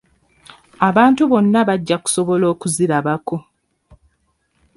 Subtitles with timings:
[0.87, 3.37] Abantu bonna bajja kusobola okuzirabako.